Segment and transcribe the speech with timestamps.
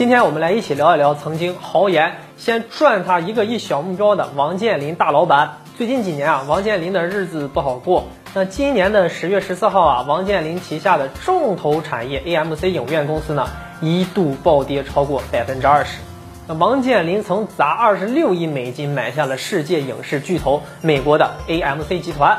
[0.00, 5.58] 今天我们来一起聊一聊曾经豪言先赚他一个亿小目标的王健林大老板。
[5.76, 8.04] 最近几年啊，王健林的日子不好过。
[8.32, 13.46] 那今年的十月十四号啊，王健林旗下的重头产业 AMC 影院公司呢，
[13.82, 15.98] 一度暴跌超过百分之二十。
[16.46, 22.38] 那王健林曾砸二十六亿美金买下了世界影视巨头美国的 AMC 集团。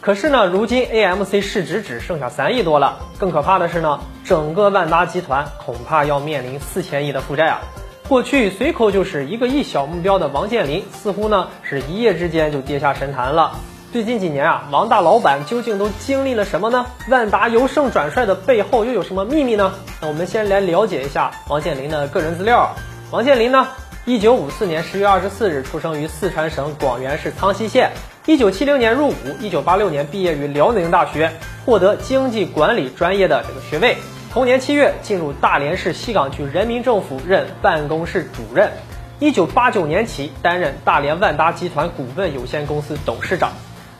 [0.00, 3.00] 可是呢，如今 AMC 市值只剩下三亿多了。
[3.18, 7.60] 更可怕的是呢，整个万达集团恐怕要面临四千亿的负债啊！
[8.08, 13.52] 过去随口就是一个亿小目标的王健林，似乎呢是一夜之间就跌下神坛了。
[13.92, 16.86] 最近几年啊，王大老板究竟都经历了什么呢？
[17.10, 19.74] 万达由盛转衰的背后又有什么秘密呢？
[20.00, 22.74] 那我们先来了解一下王健林的个人资料。
[23.10, 23.68] 王健林呢，
[24.06, 27.90] 一九五四年十月二十四日出生于四川省广元市苍溪县。
[28.30, 31.32] 一九七零年入伍，一九八六年毕业于辽宁大学，
[31.66, 33.96] 获得经济管理专业的这个学位。
[34.32, 38.70] 同年七月进入大连市西岗区人民政府任办公室主任。
[39.18, 43.50] 一九八九年起担任大连万达集团股份有限公司董事长。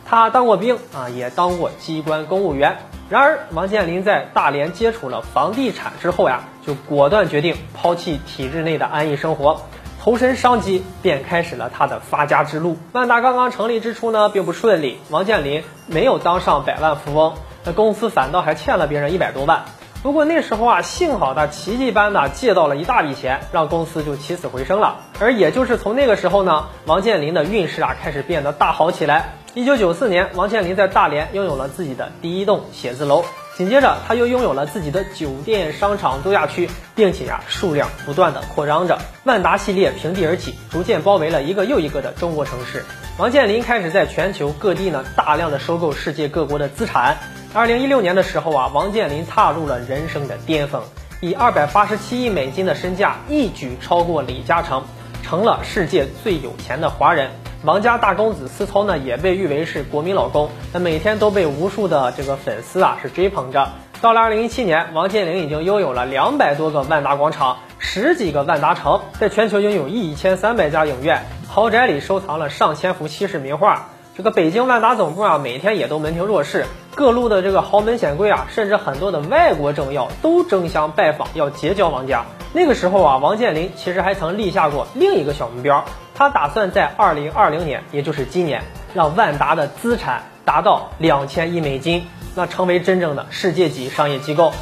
[0.07, 2.77] 他当过兵啊，也当过机关公务员。
[3.09, 9.61] 然而，王健林在大连接触了房地产之后呀，就果断决定抛弃体制内的安逸生活。
[10.03, 12.79] 投身商机，便开始了他的发家之路。
[12.93, 17.35] 万达刚刚成立之初呢，并不顺利，王健林没有当上百万富翁，
[17.65, 19.67] 那公司反倒还欠了别人一百多万。
[20.03, 25.01] 不过那时候啊，幸好他奇迹般的借到了一大笔钱，让公司就起死回生了。
[25.21, 29.35] 而也就是从那个时候呢，王健林的运势啊开始变得大好起来。
[29.53, 33.23] 一九九四年，王健林在大连拥有了自己的第一栋写字楼。
[33.61, 38.99] 紧接着，他又拥有了自己的酒店、商场、度假区，并且呀，数量不断的扩张着。
[39.25, 42.87] 万达系列平地而起，逐渐包围了一个又一个的中国城市。
[43.19, 47.19] 王健林开始在全球各地呢，大量的收购世界各国的资产。
[47.53, 50.83] 二零一六年的时候啊，王健林踏入了人生的巅峰，
[51.21, 54.85] 以二百八十七亿美金的身价，一举超过李嘉诚，
[55.23, 57.31] 成了世界最有钱的华人。
[57.63, 63.69] 王家大公子思聪呢，也被誉为是国民老公，那每天都被无数的这个粉丝啊是追捧着。
[64.01, 73.90] 到了二零一七年，王健林已经拥有了两百多个万达广场，十几个万达城，在全球拥有一千三百家影院，豪宅里收藏了上千幅稀世名画。
[74.17, 82.25] 这个北京万达总部啊，每天也都门庭若市，各路的这个豪门显贵啊，甚至很多的外国政要都争相拜访，要结交王家。
[82.53, 85.85] 那个时候啊，王健林其实还曾立下过另一个小目标。
[86.15, 88.63] 他打算在二零二零年，也就是今年，
[88.93, 94.53] 让万达的资产达到两千亿美金，那成为真正的世界级商业机构。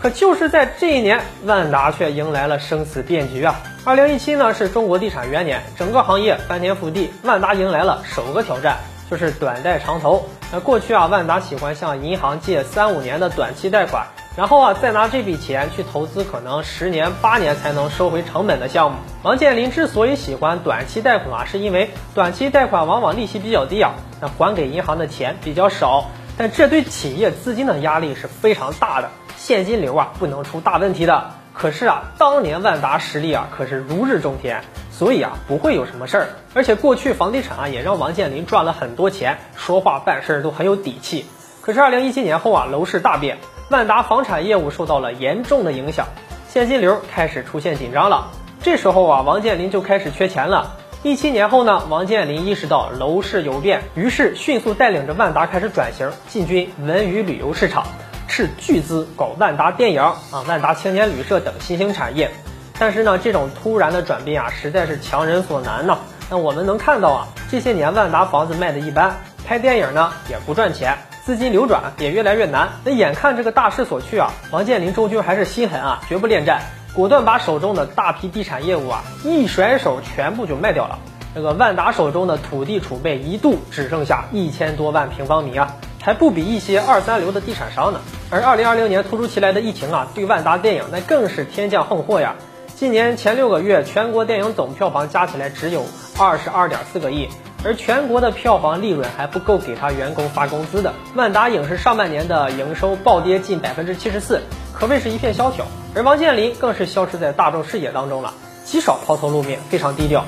[0.00, 3.60] 可就是在这一年，万达却迎来了生死变局啊！
[3.84, 8.78] 二零一七呢是中国地产元年，整个行业翻天覆地，万达迎来了首个挑战，
[9.10, 10.26] 就是短贷长投。
[10.52, 14.06] 那过去啊，万达喜欢向银行借三五年的短期贷款。
[14.36, 18.98] 然后啊，再拿这笔钱去投资可能十年八年才能收回成本的项目。
[19.22, 31.30] 王健林之所以喜欢短期贷款啊，是因为短期贷款往往利息比较低啊，那还给银行的钱比较少，但这对企业资金的压力是非常大的，现金流啊不能出大问题的。
[31.52, 34.64] 可是啊，当年万达实力啊可是如日中天，
[34.96, 36.28] 所以啊不会有什么事儿。
[36.54, 41.26] 而且过去房地产啊也让王健林赚了很多钱，说话办事都很有底气。
[41.60, 43.38] 可是二零一七年后啊，楼市大变。
[43.70, 46.06] 万达房产业务受到了严重的影响，
[46.48, 48.30] 现金流开始出现紧张了。
[48.62, 50.76] 这时候啊，王健林就开始缺钱了。
[51.02, 57.86] 一七年后呢，王健林意识到楼市有变，于是迅速带领着万达开始转型，进军文娱旅游市场，
[58.28, 62.30] 斥巨资搞万达电影啊、万达青年旅社等新兴产业。
[62.78, 65.98] 但是呢，这种突然的转变啊，实在是强人所难呢。
[66.30, 70.96] 那我们能看到啊，这些年万达房子卖的一般，拍电影呢也不赚钱。
[71.24, 76.60] 资金流转也越来越难，那眼看这个大势所趋啊，王健林终究还是心狠啊，绝不恋战，
[76.94, 80.98] 果断把手中的大批地产业务啊一甩手全部就卖掉了。
[81.34, 88.00] 这个万达手中的土地储备一度只剩下一千多万平方米啊，还不比一些二三流的地产商呢。
[88.30, 92.34] 而二零二零年突如其来的疫情啊，对万达电影那更是天降横祸呀。
[92.76, 95.86] 今年前六个月，全国电影总票房加起来只有
[96.18, 97.28] 二十二点四个亿。
[97.64, 100.92] 而全国的票房利润还不够给他员工发工资的。
[101.14, 104.42] 万达影视上半年的营收暴跌近百分之七十四，
[104.72, 105.64] 可谓是一片萧条。
[105.94, 108.34] 而王健林更是消失在大众视野当中了，
[108.64, 110.24] 极少抛头露面，非常低调。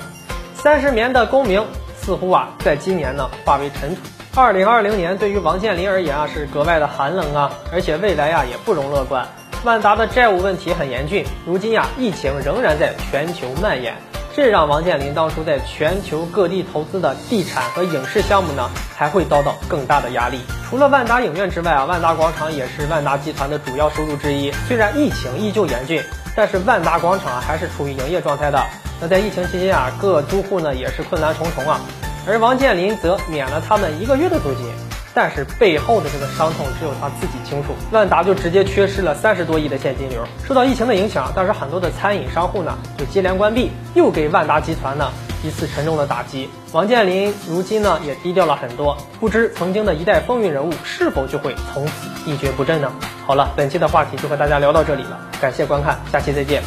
[0.55, 1.67] 三十年的功名
[2.01, 4.01] 似乎啊，在今年呢化为尘土。
[4.35, 9.27] 二零二零年对于王健林而言啊，是格外的寒冷啊，而且未来呀也不容乐观。
[9.65, 13.95] 万达的债务问题很严峻，如今呀疫情仍然在全球蔓延。
[14.35, 20.41] 这让王健林当初在全球各地投资的地产和影视项目呢，还会遭到更大的压力。
[20.69, 24.53] 除了万达影院之外啊，万达广场也是万达集团的主要收入之一。
[24.69, 26.03] 虽然疫情依旧严峻，
[26.37, 28.63] 但是万达广场还是处于营业状态的。
[29.01, 31.81] 那在疫情期间啊，各租户呢也是困难重重啊，
[32.29, 34.67] 而王健林则免了他们一个月的租金。
[35.17, 40.23] 但是背后的这个伤痛只有他自己清楚，万达就直接缺失了三十多亿的现金流。
[40.47, 45.11] 受到疫情的影响，当时很多的餐饮商户呢就接连关闭，又给万达集团呢
[45.43, 46.51] 一次沉重的打击。
[46.73, 52.93] 王健林如今呢也低调了很多，不知曾经的一代风云人物是否就会从此一蹶不振呢？
[53.27, 56.63] 好了，本期的话题就和大家聊到这里了，感谢观看，下期再见。